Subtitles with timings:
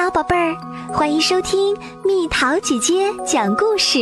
[0.00, 0.56] 好，宝贝儿，
[0.92, 3.98] 欢迎收听蜜桃姐姐讲故事。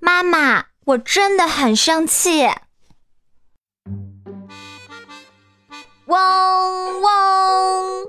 [0.00, 2.46] 妈妈，我真的很生气！
[6.04, 8.06] 嗡嗡，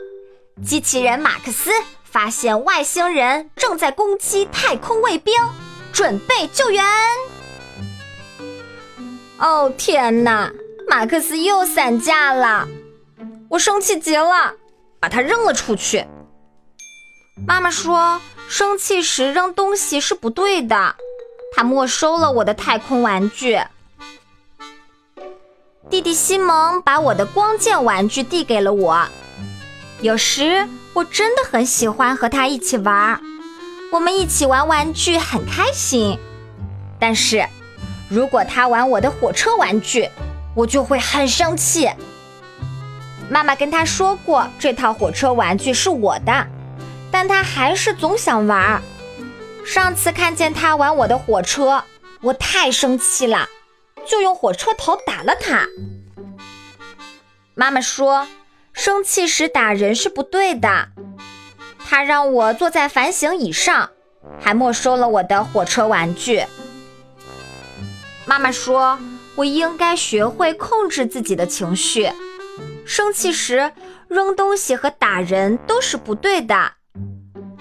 [0.62, 1.72] 机器人马克思
[2.04, 5.34] 发现外星人正在攻击太空卫兵，
[5.94, 6.84] 准备救援。
[9.38, 10.52] 哦天哪，
[10.86, 12.68] 马克思又散架了！
[13.50, 14.54] 我生气极了，
[15.00, 16.06] 把它扔了出去。
[17.48, 20.96] 妈妈说，生气时扔东西是不对的。
[21.56, 23.60] 她没收了我的太空玩具。
[25.90, 29.06] 弟弟西蒙把我的光剑玩具递给了我。
[30.02, 33.22] 有时我真的很喜欢和他一起玩，
[33.92, 36.18] 我们一起玩玩具很开心。
[37.00, 37.46] 但是，
[38.10, 40.10] 如果他玩我的火车玩具，
[40.56, 41.90] 我就会很生气。
[43.30, 46.48] 妈妈跟他说过，这套火车玩具是我的，
[47.12, 48.82] 但他还是总想玩。
[49.66, 51.84] 上次看见他玩我的火车，
[52.22, 53.48] 我太生气了，
[54.06, 55.66] 就用火车头打了他。
[57.56, 58.28] 妈妈说，
[58.74, 60.90] 生气时打人是不对的。
[61.84, 63.90] 他让我坐在反省椅上，
[64.40, 66.44] 还没收了我的火车玩具。
[68.26, 69.00] 妈妈说，
[69.36, 72.12] 我应该学会控制自己的情绪。
[72.86, 73.72] 生气时
[74.08, 76.74] 扔东西和打人都是不对的，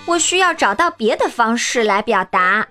[0.07, 2.69] 我需要找到别的方式来表达。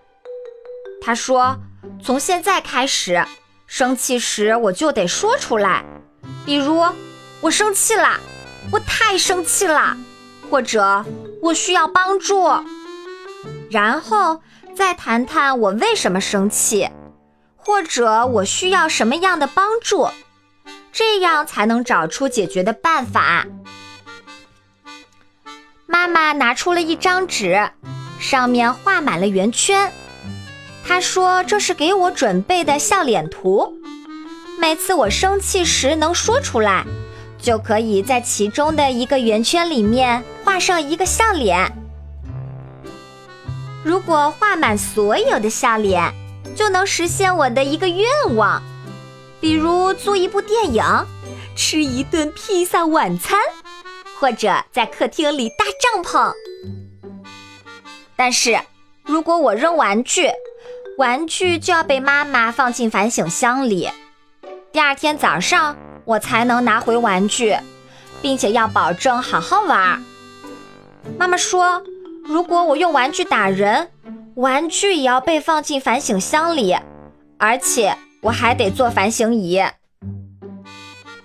[1.02, 1.58] 他说
[2.02, 3.26] ：“从现在开始，
[3.66, 5.84] 生气时我就得说出来，
[6.46, 6.82] 比如
[7.42, 8.20] 我生气了，
[8.72, 9.98] 我太生气了，
[10.50, 11.04] 或者
[11.42, 12.48] 我需要帮助，
[13.72, 14.42] 然后
[14.76, 16.88] 再谈谈我为什么生气，
[17.58, 20.08] 或者我需要什么样的帮助。”
[20.94, 23.48] 这样才能找出解决的办法。
[25.88, 27.72] 妈妈拿出了一张纸，
[28.20, 29.92] 上面画满了圆圈。
[30.88, 33.74] 她说：“这是给我准备的笑脸图。
[34.60, 36.86] 每次我生气时能说出来，
[37.42, 41.72] 就可以在其中的一个圆圈里面画上一个笑脸。
[43.84, 46.14] 如果画满所有的笑脸，
[46.56, 48.62] 就能实现我的一个愿望。”
[49.44, 50.82] 比如租一部电影，
[51.54, 53.38] 吃一顿披萨晚餐，
[54.18, 56.32] 或者在客厅里搭帐篷。
[58.16, 58.58] 但是，
[59.04, 60.30] 如果我扔玩具，
[60.98, 63.90] 玩具就要被妈妈放进反省箱里。
[64.72, 67.54] 第二天早上，我才能拿回玩具，
[68.22, 70.02] 并且要保证好好玩。
[71.20, 71.84] 妈妈说，
[72.24, 73.92] 如果我用玩具打人，
[74.36, 76.78] 玩具也要被放进反省箱里，
[77.38, 77.98] 而且。
[78.24, 79.62] 我还得做反省仪。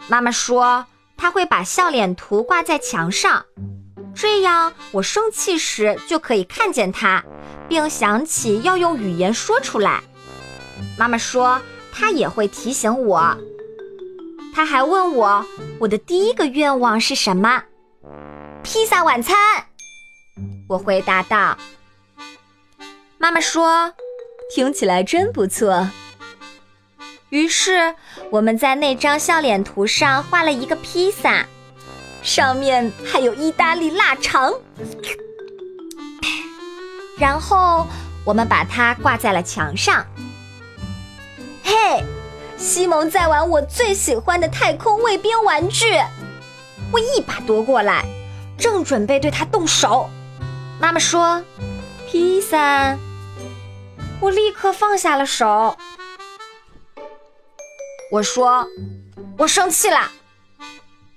[0.09, 0.85] 妈妈说，
[1.17, 3.47] 她会把笑脸图挂在墙上，
[4.15, 7.25] 这样我生气时就可以看见它，
[7.69, 10.03] 并想起要用语言说出来。
[10.99, 13.39] 妈妈说，她也会提醒我。
[14.53, 15.47] 她还问我，
[15.79, 17.63] 我的第一个愿望是什么？
[18.65, 19.37] 披萨晚餐。
[20.69, 21.57] 我回答道。
[23.19, 23.93] 妈妈说，
[24.53, 25.89] 听起来真不错。
[27.31, 27.95] 于是，
[28.31, 31.45] 我们在那张笑脸图上画了一个披萨，
[32.23, 34.53] 上面还有意大利腊肠。
[37.19, 37.87] 然后，
[38.25, 40.07] 我们把它挂在了墙上。
[41.63, 42.03] 嘿，
[42.57, 45.85] 西蒙在玩我最喜欢的太空卫兵玩具，
[46.91, 48.07] 我一把夺过来，
[48.57, 50.09] 正准备对他动手。
[50.81, 51.45] 妈妈说
[52.09, 52.97] ：“披萨。”
[54.19, 55.77] 我立刻放下了手。
[58.11, 58.67] 我说
[59.37, 60.11] ：“我生气了。”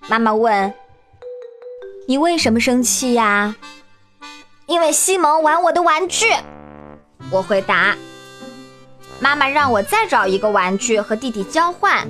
[0.10, 0.74] 妈妈问
[2.08, 3.56] ：“你为什么生气呀？”
[4.68, 6.26] 因为西蒙玩我的玩具。
[7.32, 7.96] 我回答。
[9.20, 12.08] 妈妈让我再找一个玩具和弟弟交换。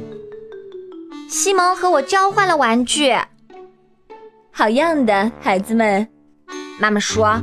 [1.29, 3.15] 西蒙和我交换了玩具。
[4.51, 6.07] 好样的，孩子们！
[6.79, 7.41] 妈妈说。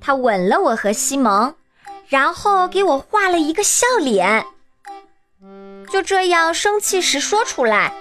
[0.00, 1.54] 她吻了我和西蒙，
[2.08, 4.44] 然后给我画了一个笑脸。
[5.92, 7.92] 就这样，生气时说出来，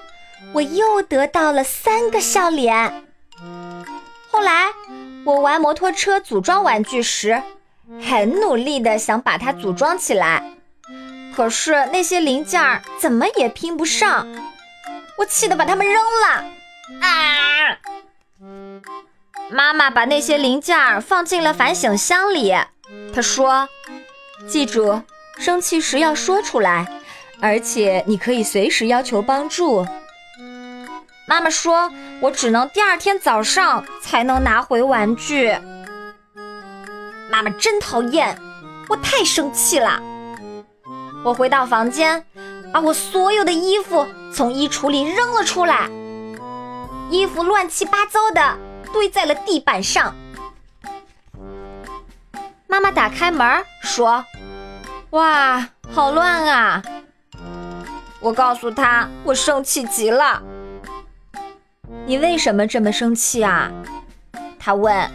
[0.54, 3.06] 我又得到了三个笑脸。
[4.32, 4.68] 后来，
[5.26, 7.42] 我玩摩托车组装玩具时，
[8.08, 10.54] 很努力的想把它组装起来，
[11.36, 14.28] 可是那些零件儿怎么也拼不上，
[15.18, 16.46] 我气得把它们扔了。
[17.02, 17.78] 啊！
[19.50, 22.54] 妈妈把那些零件儿放进了反省箱里，
[23.14, 23.68] 她说
[24.48, 25.02] ：“记住，
[25.40, 26.88] 生气时要说出来。”
[27.42, 29.86] 而且你可以随时要求帮助。
[31.28, 31.92] 妈妈说
[32.22, 35.56] 我只能第二天早上才能拿回玩具。
[37.30, 38.38] 妈妈真讨厌，
[38.88, 40.02] 我太生气了。
[41.24, 42.26] 我回到房间，
[42.74, 45.88] 把我所有的衣服从衣橱里扔了出来，
[47.10, 48.58] 衣服乱七八糟的
[48.92, 50.16] 堆在了地板上。
[52.68, 54.26] 妈妈打开门说
[55.12, 56.82] ：“哇，好乱啊！”
[58.22, 60.42] 我告诉他，我生气极了。
[62.06, 63.72] 你为什么这么生气啊？
[64.60, 65.10] 他问。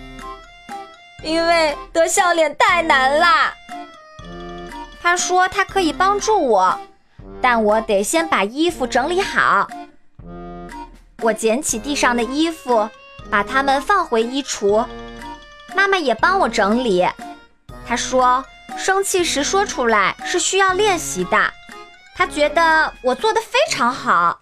[1.22, 3.54] 因为得笑脸太难啦。
[5.02, 6.78] 他说他可以帮助我，
[7.40, 9.66] 但我得先把衣服整理好。
[11.22, 12.90] 我捡起地上的衣服，
[13.30, 14.86] 把它们放回衣橱。
[15.74, 17.06] 妈妈也帮我整理。
[17.86, 18.44] 她说
[18.76, 21.52] 生气时说出来是需要练习的。
[22.14, 24.40] 他觉得我做的非常好。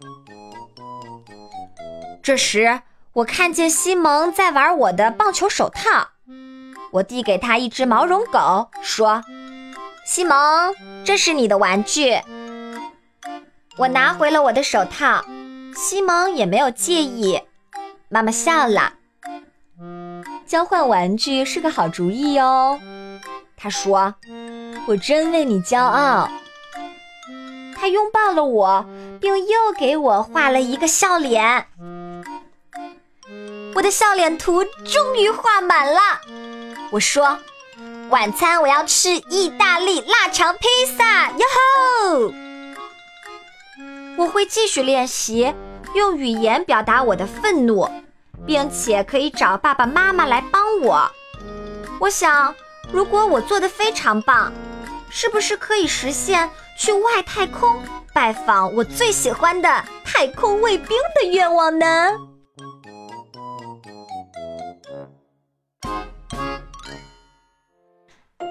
[2.22, 2.80] 这时
[3.14, 6.08] 我看见西蒙在玩我的棒球手套。
[6.92, 9.22] 我递给他一只毛绒狗，说
[10.04, 10.74] ：“西蒙，
[11.04, 12.20] 这是你的玩具。”
[13.78, 15.24] 我拿回了我的手套，
[15.74, 17.40] 西蒙也没有介意。
[18.10, 18.92] 妈妈笑了。
[20.46, 22.78] 交换玩具是个好主意哦，
[23.56, 24.14] 他说
[24.86, 26.28] ：“我真为你骄傲。”
[27.82, 28.86] 他拥抱了我，
[29.20, 31.66] 并又给我画了一个笑脸。
[33.74, 36.00] 我的笑脸图终于画满了。
[36.92, 37.36] 我说，
[38.08, 41.44] 晚餐我要吃意大利腊肠披萨，哟
[42.08, 42.32] 吼！
[44.16, 45.52] 我会继续练习，
[45.96, 47.90] 用语言表达我的愤怒，
[48.46, 51.10] 并且可以找爸爸妈妈来帮我。
[51.98, 52.54] 我想，
[52.92, 54.52] 如果我做的非常棒，
[55.10, 56.48] 是不是可以实现
[56.78, 57.82] 去外太空
[58.12, 61.86] 拜访我最喜欢的太空卫兵的愿望呢？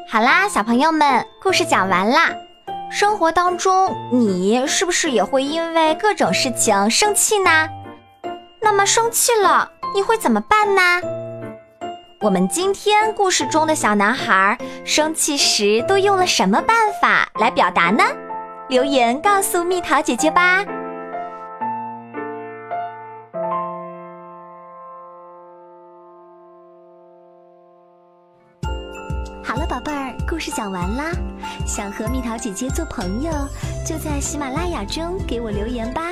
[0.09, 2.35] 好啦，小朋友们，故事讲完啦。
[2.91, 7.69] 生活当中，你是不是也会因为各种事情生气呢？
[8.61, 11.01] 那么生气了，你会怎么办呢？
[12.21, 18.03] 我们今天故事中的小男孩生气时都用了什么办法来表达呢？
[18.69, 20.63] 留言告诉蜜桃姐姐吧。
[29.43, 31.11] 好了，宝贝儿，故事讲完啦。
[31.65, 33.31] 想和蜜桃姐姐做朋友，
[33.83, 36.03] 就在喜马拉雅中给我留言吧。